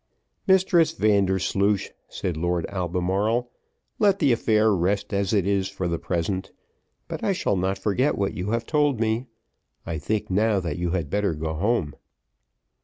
[0.47, 3.51] "Mistress Vandersloosh," said Lord Albemarle,
[3.99, 6.51] "let the affair rest as it is for the present,
[7.07, 9.27] but I shall not forget what you have told me.
[9.85, 11.93] I think now that you had better go home."